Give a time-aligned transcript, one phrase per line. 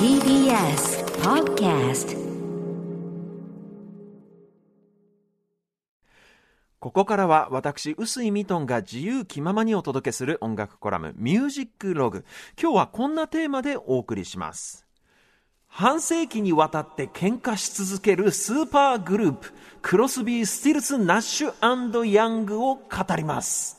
[0.00, 2.18] TBS Podcast
[6.80, 12.24] ここからは私、臼井ミトンが自由気ままにお届けする音楽コラム、ミュージックログ。
[12.60, 14.84] 今日はこんなテーマでお送りします。
[15.68, 22.82] 半世紀にわたって喧嘩し続けるスーパーグループ、クロスビー・スティルス・ナッシュヤングを語
[23.16, 23.76] ります。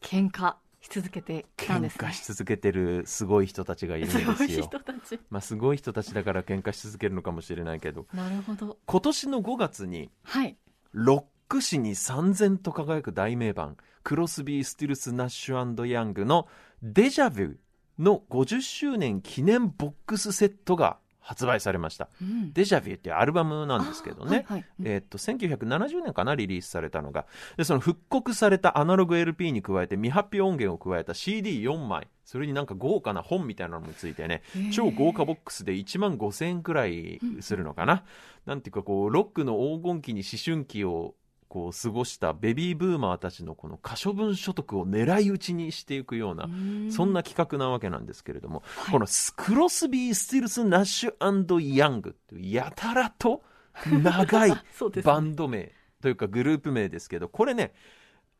[0.00, 0.54] 喧嘩
[0.84, 2.03] し続けてきたんですね。
[2.03, 4.34] 喧嘩し続けてるすごい人たちがいるんですよ。
[4.34, 5.20] すごい人たち。
[5.30, 8.78] まあ、すごい人たちだから喧嘩し続けるのかもしれないけど、なるほど。
[8.84, 10.56] 今年の5月にはい。
[10.92, 16.46] ロック史に燦然と輝く大名盤クロスビー・スティルス・ナッシュヤングの
[16.82, 17.56] 「デジャビュ」
[17.98, 22.08] の50周年記念ボックスセットが発売されました。
[22.20, 24.36] うんデジャビュっていうアルバムなんですけどね。
[24.36, 27.26] はいはいうんえーっと、1970年かな、リリースされたのが。
[27.56, 32.08] で、その復刻されたアナログ LP に加えて未発表音源を加えた CD4 枚。
[32.24, 34.42] それになんか豪華な本みたいなのもついてね、
[34.72, 38.04] 超豪華ボックスで1万5000円くらいするのかな。
[38.44, 41.14] なんていうかこう、ロックの黄金期に思春期を
[41.54, 46.90] こう過ごしたベビーブーマーたちのこの可処分所得を狙い撃ちにしていくような、ん。
[46.90, 48.92] そんな企画なわけなんですけれども、はい。
[48.92, 53.44] このクロスビー・スティルス・ナッシュヤングっていうやたらと
[53.88, 54.52] 長い
[55.04, 55.70] バンド名
[56.02, 57.72] というかグループ名ですけどこれね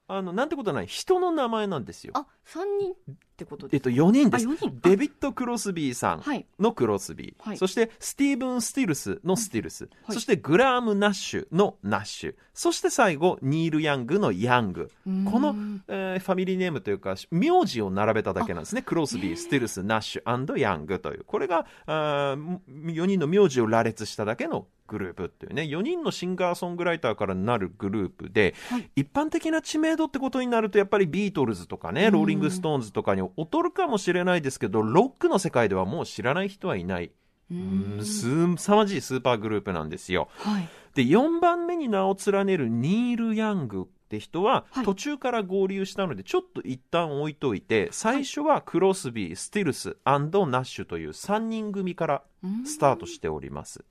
[0.06, 0.86] あのなんてことはない。
[0.86, 2.12] 人の名前なんですよ。
[2.14, 2.94] あ三人っ
[3.36, 4.00] てことえっと、です。
[4.02, 4.28] 4人。
[4.30, 4.46] です。
[4.82, 7.56] デビッド・クロスビーさんはいのクロスビー、はい。
[7.56, 10.12] そしてスティーブン・スティルスのスティルス、はい。
[10.12, 14.90] そしてグラーム・ナッシュのナッシュ、そして最後、ニール・ヤングのヤング。
[15.06, 15.24] うん。
[15.24, 15.56] この、
[15.88, 18.82] えーファミリーネームというか、名字を並べただけなんですね。
[18.82, 21.24] クロスビー、スティルス、ナッシュヤングという。
[21.24, 28.90] これが、あ4人の名字を羅列しただけのグループっていうね、4人のシンガーソングライターからなるグループで、はい。
[28.96, 37.10] 一般的な知名度ってことになると、やっぱりビートルズとかね、ローリング・ストーンズとかに劣るかもしれないですけど、ロックの世界ではもう知らない人はいない、
[38.02, 40.28] すさまじいスーパーグループなんですよ。
[40.38, 40.68] はい。
[40.94, 44.84] で4番目に名を連ねるニール・ヤングって人は、はい。
[44.84, 52.22] 途中から合流したのでちょっと一旦置いといて最初はクロスビー、スティルスナッシュという3人組から
[52.64, 53.84] スタートしております。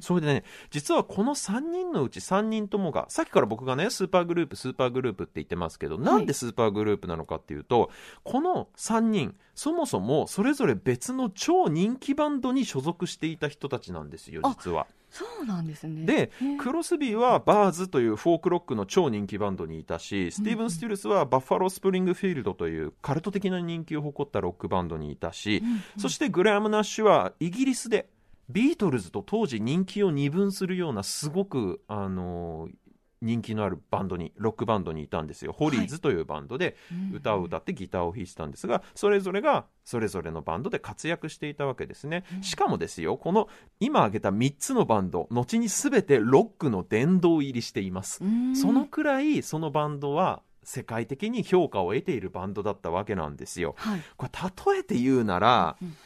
[0.00, 7.90] それでね実はこの3人のうち3人ともがさっきから僕がねスーパーグループスーパーグループって言ってますけど、なんでスーパーグループなのかっていうと
[8.24, 14.86] この3人そもそもそれぞれ別の超人気バンドに所属していた人たちなんですよあ実は。
[15.08, 16.04] そうなんですね。
[16.04, 25.62] でクロスビーはバーズというフォークロックの超人気バンドにいたしスティーブン・スティルスはバッファロー・スプリングフィールドというカルト的な人気を誇ったロックバンドにいたし、
[25.96, 28.10] そしてグラム・ナッシュはイギリスで
[28.48, 32.68] ビートルズと当時人気を二分するようなすごく、あの
[33.22, 35.52] 人気のあるバンドにロックバンドにいたんですよ。
[35.52, 36.76] ホリーズというバンドで
[37.12, 42.24] 歌を歌ってギターを弾いてたんですがそれぞれがそれぞれのバンドで活躍していたわけですね。
[42.42, 43.48] しかもですよこの
[43.80, 48.22] 今挙げた3つのバンド後に全てロックの殿堂入りしています。
[48.22, 48.54] うん。
[48.54, 53.74] そのくらいそのバンドは世界的に評価を得ているバンドだったわけなんですよ。
[53.78, 54.02] はい。
[54.16, 55.96] これ例えて言うなら、うん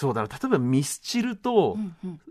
[0.00, 0.28] そうだな。
[0.28, 1.76] 例えばミスチルと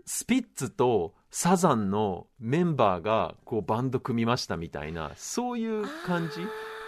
[0.04, 6.40] スピッツとサザンのメンバーがこうバンド組みましたみたいなそういう感じ？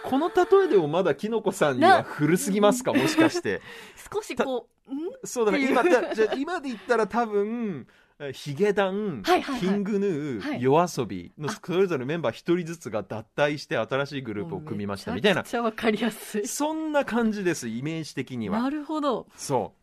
[0.03, 2.91] この例えでもまだキノコさんにはな古すぎますか？
[2.91, 3.61] もしかして。
[4.13, 4.97] 少しこう、ん？
[5.23, 5.65] そうだね。
[5.69, 7.87] 今だじゃあ今で言ったら多分
[8.19, 9.59] えヒゲダン、はいはいはい。
[9.61, 10.61] キングヌー、はい。
[10.61, 15.43] 夜遊びのそれぞれメンバー一人ずつが脱退して新しいグループを組みましたみたいな。
[15.43, 16.47] めちゃくちゃわかりやすい。
[16.47, 18.61] そんな感じですイメージ的には。
[18.61, 19.27] なるほど。
[19.37, 19.82] そう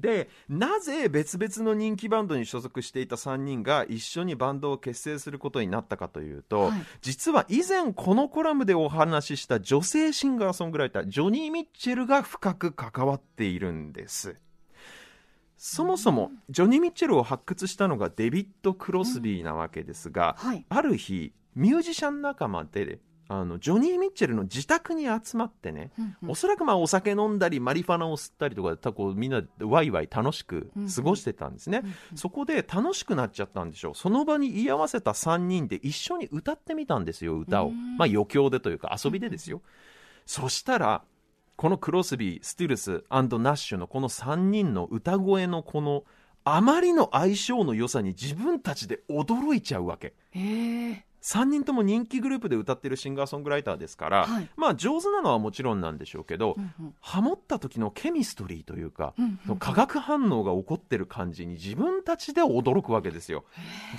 [0.00, 6.82] でなぜ別々の人気バンドに所属していた3人が一緒にバンドを結成することになったかというと、はい。
[7.00, 14.36] 実は以前このコラムでお話しした女性シンガーソングライタージョニー・ミッチェルが深く関わっているんです。
[15.56, 20.66] そもそもジョニー・ミッチェルを発掘したのがデビッド・クロスビーなわけですが、はい。
[20.68, 25.90] ある日ミュージシャン仲間であのジョニー・ミッチェルの自宅に集まってね、
[26.26, 31.82] おそらくまあお酒飲んだりマリファナを吸ったりとかでたこうみんなでワイワイ楽しく過ごしてたんですね、
[32.14, 33.94] そこで楽しくなっちゃったんでしょう。
[33.94, 37.68] その場に居合わせた3人で一緒に歌ってみたんですよ歌を。
[37.68, 37.96] うん。
[37.96, 39.62] まあ余興でというか遊びでですよ。
[40.26, 41.02] そしたら
[41.56, 46.04] このクロスビースティルスナッシュのこの3人の歌声のこの
[46.44, 50.14] あまりの相性の良さに自分たちで驚いちゃうわけ。
[50.30, 51.04] へえ。
[51.22, 54.48] 3人とも人気グループで歌ってるシンガーソングライターですから、はい。
[54.56, 56.94] まあ上手なのはもちろんなんでしょうけど、うんうん。
[57.00, 63.44] ハモった時のケミストリーというか、うんうん化学反応が起こってる感じに自分たちで驚くわけですよ。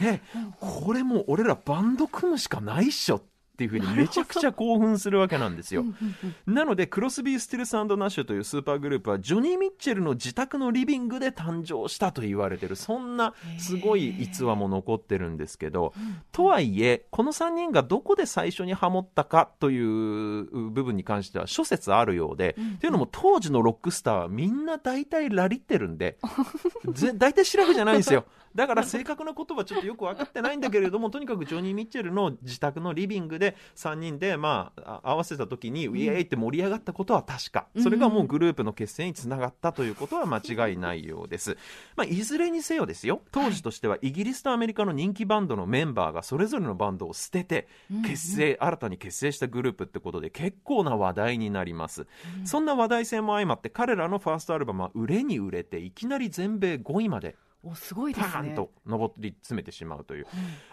[0.02, 0.22] で、
[0.60, 5.88] これもう俺らバンド組むしかないっしょっっていうふうにめちゃくちゃ興奮するわけなんですようん。
[5.88, 6.16] うん
[6.48, 15.94] うんなので、クロスビー・スティルスナッシュというスーパーグループは、ジョニー・ミッチェルの自宅のリビングで誕生したと言われてる、そんなすごい逸話も残ってるんですけど、
[16.32, 26.18] とはいえ、この3人がどこで最初にハモったかという部分に関しては諸説あるようで、というのも当時のロックスターはみんな大体ラリってるんで、
[26.94, 28.26] ぜ大体シラフじゃないんですよ。
[28.56, 33.43] だから正確なことはちょっとよく分かってないんだけれども、とにかくジョニー・ミッチェルの自宅のリビングで
[33.76, 37.68] 3人で、まあ、あ合わせた時に、ウィエーイって盛り上がったことは確か。
[37.82, 41.58] それがもうグループの結成につながったということは間違いないようです。
[41.96, 47.68] まあ、いずれにせよですよ、当時としてはイギリスとアメリカの人気バンドのメンバーがそれぞれのバンドを捨てて、
[48.06, 52.08] 結成、新たに結成したグループってことで結構な話題になります。
[52.46, 58.50] そんな話題性も相まって彼らのファーストアルバムは売れに売れていきなり全米5位までおすごいでパすね。
[58.50, 60.28] ーンと上り詰めてしまうという、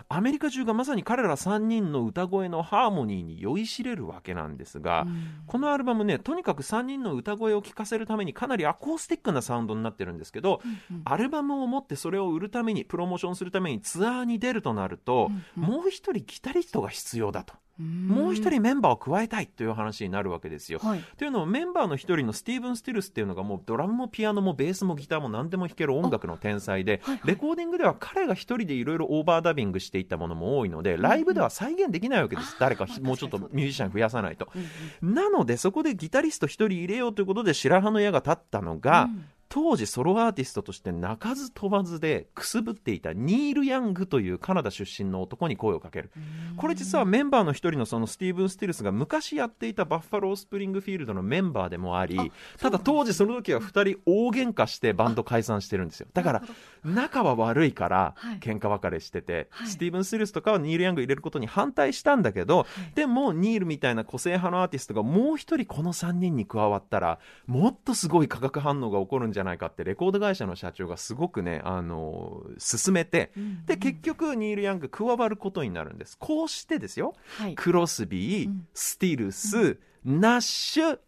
[0.08, 5.06] アメリカ中がまさに彼ら3人の歌声のハーモニーに酔いしれるわけなんですが、
[5.46, 10.60] このアルバムねとにかく3人の歌声を聴かせるためにかなりアコースティックなサウンドになってるんですけど、
[11.04, 17.54] アルバムを持ってそれを売るためにプロモーションするためにツアーに出るとなると、もう一人ギタリストが必要だと。
[17.80, 20.78] もう一人メンバーを加えたいという話になるわけですよ。
[20.82, 32.56] はいというのもメンバーの一人のスティーブン・スティルスっていうのがもうドラムもピアノもベースもギターも何でも弾ける音楽の天才で、はいはいレコーディングでは彼が一人でいろいろオーバーダビングしていったものも多いので、ライブでは再現できないわけです。
[32.58, 34.48] 誰かまあもうちょっとミュージシャン増やさないと。
[34.54, 46.12] うんうんなのでそこでギタリスト一人入れようということで白羽の矢が立ったのが、うん当時ソロアーティストとして鳴かず飛ばずでくすぶっていたニール・ヤングというカナダ出身の男に声をかける。
[46.56, 56.06] これ実はメンバーの一人のそのスティーブン・スティルスが昔やっていたバッファロー・スプリングフィールドのメンバーでもあり、ただ当時その時は二人大喧嘩してバンド解散してるんですよ。
[56.14, 56.42] だから
[56.84, 58.38] 仲は悪いからはい。
[58.38, 59.68] 喧嘩別れしてて、はい。
[59.68, 73.32] スティーブン・スティルスとかはニール・ヤング入れることに反対したんだけど、でもニールみたいな個性派のアーティストがもう一人この3人に加わったらもっとすごい化学反応が起こるんじゃないかってレコード会社の社長がすごくねあの進めて、
[73.66, 76.16] で結局ニール・ヤング加わることになるんです。
[76.18, 77.14] こうしてですよ。
[77.38, 77.54] はい。
[77.54, 78.66] クロスビー、うん。
[78.74, 80.98] スティルス、ナッシュ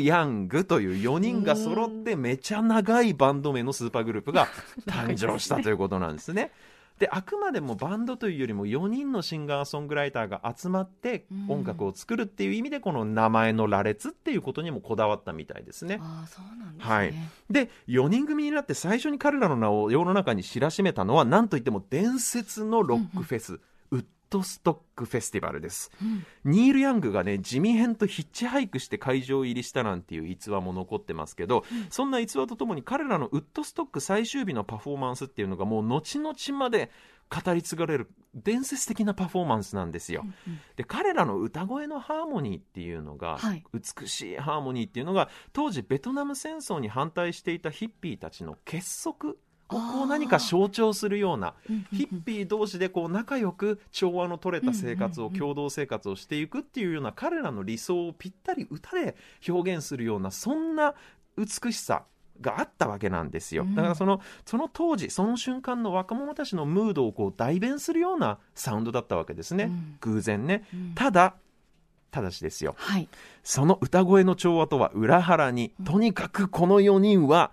[0.00, 4.46] ヤングという4人が揃ってめちゃ長いバンド名のスーパーグループが
[4.86, 6.52] 誕生したということなんですね。
[7.00, 15.98] であくまでもバンドというよりも4人のシンガーソングライターが集まって音楽を作るっていう意味でこの名前の羅列っていうことにもこだわったみたいですね。
[16.02, 16.94] ああ、そうなんですね。
[16.94, 17.14] はい、
[17.48, 23.60] で4人組になって最初に彼らの名を世の中に知らしめたのは何といっても伝説のロックフェス、
[23.90, 25.90] ウッドストックフェスティバルです、
[26.44, 32.10] ニール・ヤングがね地味編とヒッチハイクして会場入りしたなんていう逸話も残ってますけど、そん。
[32.10, 36.90] な逸話とともに彼らのウッドストック最終日のパフォーマンスっていうのがもう後々まで
[37.28, 40.24] 語り継がれる伝説的なパフォーマンスなんですよ、
[40.76, 43.64] で彼らの歌声のハーモニーっていうのが、はい。
[43.72, 49.34] 美しいハーモニーっていうのが当時ベトナム戦争に反対していたヒッピーたちの結束
[49.70, 51.54] をこう何か象徴するような
[51.92, 59.16] ヒッピー同士でこう仲良く調和の取れた生活を共同生活をしていくっていうような彼らの理想をぴったり歌で
[59.48, 60.94] 表現するようなそんな
[61.36, 62.04] 美しさ
[62.40, 63.66] があったわけなんですよ。
[63.74, 70.64] だからそのその当時その瞬間の若者たちのムードをこう代弁するようなサウンドだったわけですね、うん偶然ね。
[70.72, 71.34] うんただ
[72.10, 73.08] ただしですよはい。
[73.44, 77.52] その歌声の調和とは裏腹に、とにかくこの4人は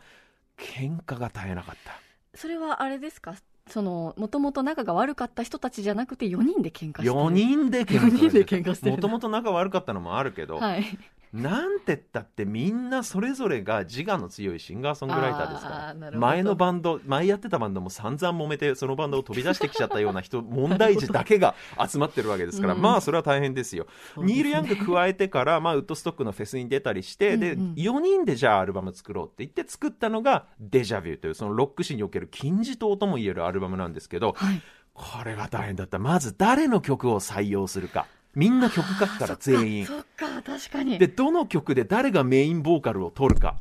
[0.57, 2.06] 喧嘩が絶えなかった。
[2.37, 3.35] それはあれですか？
[3.69, 7.11] その、もともと仲が悪かった人たちじゃなくて4人で喧嘩してる。
[7.11, 10.85] 4人で喧嘩4人で喧嘩してるもともと仲悪かったのもあるけど、はい。
[11.33, 15.69] なんてったってみんなそれぞれが自我の強いシンガーソングライターですか
[16.09, 16.17] ら。
[16.17, 21.55] 前のバンド前やってたバンドも散々揉めてそのバンドを飛び出してきちゃったような人問題児だけが
[21.85, 22.81] 集まってるわけですから、うん。
[22.81, 23.85] まあそれは大変ですよ。
[23.85, 24.25] ですね。
[24.25, 27.59] ニール・ヤング加えてから、まあ、ウッドストックのフェスに出たりして、でうん。
[27.61, 34.61] うん4人でじゃあアルバム作ろうって言って作ったのが「デジャビュー」というそのロック史における金字塔ともいえるアルバムなんですけど、はい。
[34.93, 35.99] これが大変だった。
[35.99, 38.07] まず誰の曲を採用するか
[38.37, 40.99] みんな曲書くから全員そっか、確かに。
[40.99, 43.57] でどの曲で誰がメインボーカルを取るか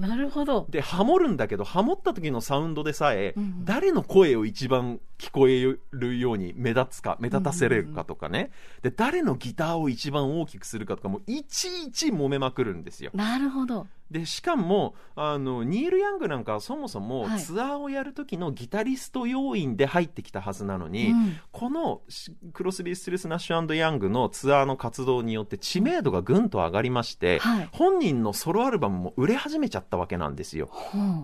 [0.00, 0.66] なるほど。
[0.68, 8.50] でハモるんだけどハモった時のサウンドでさえ、うん誰の声を一番聞こえるように目立つか目立たせれるかとかね、
[8.82, 13.86] で誰のギターを一番大きくするかとかもいちいち揉めまくるんですよなるほど。
[14.10, 30.70] でしかもあのニール・ヤングなんかはそもそもはいツアーをやる時のギタリスト要員で入ってきたはずなのに、うんこのしクロスビー・スティルス・ナッシュヤングのツアーの活動によって知名度がぐんと上がりまして、はい本人のソロアルバムも売れ始めちゃったわけなんですよ。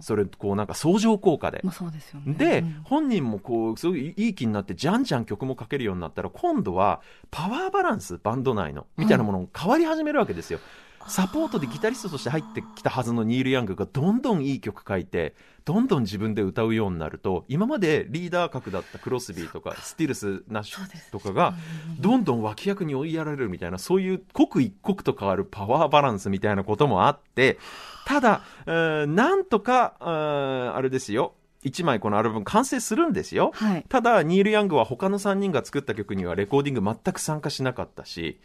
[0.00, 1.60] それこうなんか相乗効果で。
[1.62, 2.34] まあそうですよね。
[2.34, 7.00] で、うん本人もこうすごいいい気になって、じゃんじゃん曲もかけるようになったら、今度は
[7.32, 10.60] パワーバランス、バンド内の、みたいなものが変わり始めるわけですよ。
[11.08, 15.34] サポートでギタリストとして入ってきたはずのニール・ヤングがどんどんいい曲書いて、
[15.64, 21.54] どんどん自分で歌うようになると、今までリーダー格だったクロスビーとか、スティルス・ナッシュとかが、
[21.98, 27.58] どんどん脇役に追いやられるみたいな、そういう刻一刻と変わるパワーバランスみたいなこともあって、
[28.06, 33.52] ただ、えーなんとか、えーあれですよ、1枚このアルバム完成するんですよ。
[33.54, 33.84] はい。
[33.88, 38.40] ただ、ニール・ヤングは他の3人が作った曲にはレコーディング全く参加しなかったし、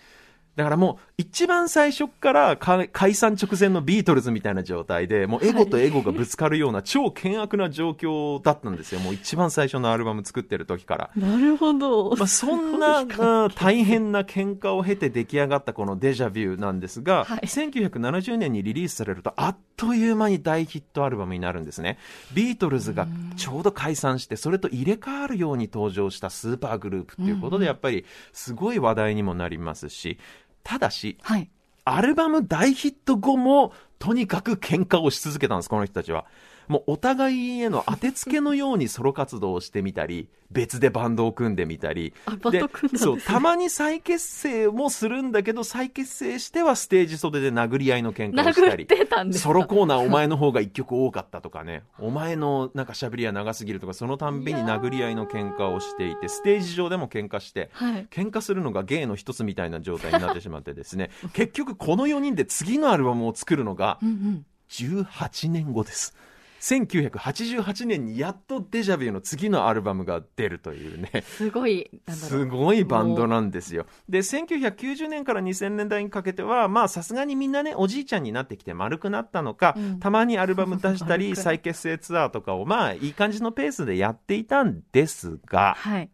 [0.58, 9.00] だからもう一番最初からか解散直前のビートルズみたいな状態で、もうエゴとエゴがぶつかるような超険悪な状況だったんですよ。
[9.00, 11.10] もう一番最初のアルバム作ってる時から。
[11.16, 12.16] なるほど。
[12.16, 22.00] まあ、そんなうん大変な喧嘩を経て出来上がったこのデジャビューなんですが、はい1970年にリリースされるとあっという間に大ヒットアルバムになるんですね。
[22.34, 30.18] ビートルズがちょうど解散して、それと入れ替わるように登場したスーパーグループっていうことで、やっぱりすごい話題にもなりますし、
[30.68, 31.50] ただし、はい。
[31.86, 36.26] アルバム大ヒット後も、とにかく喧嘩をし続けたんです、この人たちは。
[36.68, 42.14] もうお互いへの当てつけのようにソロ活動をしてみたり、別でバンドを組んでみたり。
[42.52, 48.86] ですねそう、たまに再結成もするんだけど、再結成してはステージ袖で殴り合いの喧嘩をしたり。
[48.86, 58.08] たソロコーナーお前の方が一曲多かったとかね、お前のなんか喋りは長すぎるとか、そのたんびに殴り合いの喧嘩をしていて、ステージ上でも喧嘩して、はい。
[58.12, 64.46] 喧嘩するのが芸の一つみたいな状態になってしまってですね、 結局この4人で次のアルバムを作るのがうんうん。
[64.70, 66.16] 18年後です。
[66.60, 72.48] 1988年にやっとデジャビューの次のアルバムが出るというね、すごい、すう。
[72.48, 73.86] ごいバンドなんですよ。
[74.10, 86.10] で、1990年から2000年代にかけては、まあさすがにみんなね、おじいちゃんになってきて丸くなったのか、うんたまにアルバム出したり、再結成ツアーとかをまあいい感じのペースでやっていたんですが、はい。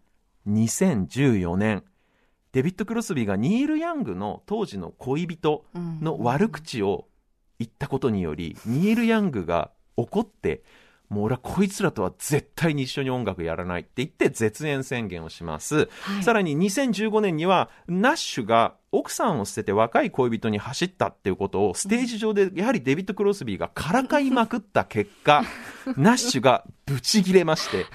[0.47, 1.83] 2014年、
[2.51, 7.07] デビッド・クロスビーがニール・ヤングの当時の恋人うんの悪口を
[7.59, 10.63] 言ったことにより、ニール・ヤングが怒って、
[11.13, 15.89] もう俺はこいつらとは絶対に一緒に音楽やらないって言って絶縁宣言をします。
[16.01, 25.43] はいさらに2015年には、ナッシュが奥さんを捨てて若い恋人に走ったっていうことをステージ上でやはりデビッド・クロスビーがからかいまくった結果、
[25.97, 27.85] ナッシュがブチギレまして、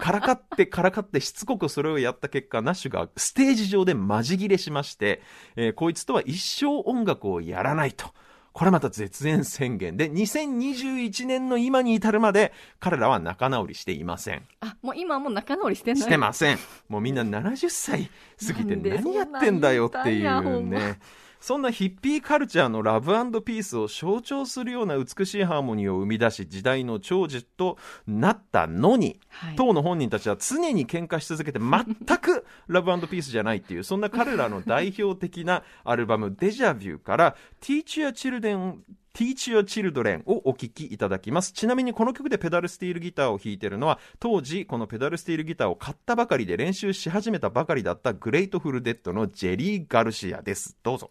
[0.00, 5.20] からかってからかってしつこくそれをやった結果、ナッシュがステージ上でマジギレしまして、
[5.56, 8.14] えーこいつとは一生音楽をやらないと。
[8.52, 14.42] これまた絶縁宣言で、2021年の今に至るまで、彼らは仲直りしていません。
[14.60, 16.02] あ、もう今はもう仲直りしてない。
[16.02, 16.58] してません。
[16.88, 18.10] もうみんな70歳
[18.46, 20.98] 過ぎて何やってんだよっていうね。
[21.42, 31.84] そんなヒッピーカルチャーのラブピースを象徴するような美しいハーモニーを生み出し時代の長寿となったのに、はい当の本人たちは常に喧嘩し続けて全
[32.18, 38.76] く ラブピースじゃないっていう、そんな彼らの代表的なアルバムデジャビューから Teach Your Children
[39.12, 41.52] Teach Your Children をお聴きいただきます。
[41.52, 50.78] ちなみにこの曲でペダルスティールギターを弾いてるのは、当時このペダルスティールギターを買ったばかりで練習し始めたばかりだったグレイトフルデッドのジェリー・ガルシアです。
[50.84, 51.10] どうぞ。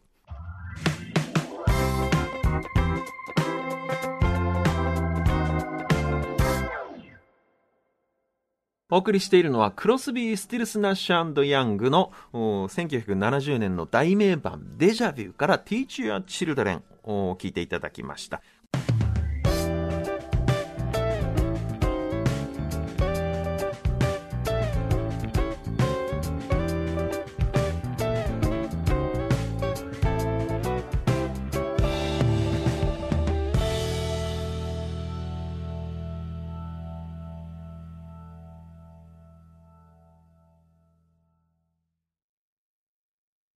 [8.93, 18.41] お送りしているのはクロスビー・スティルス・ナッシュヤングの1970年の大名版デジャビューから Teach Your Children を聞いていただきました。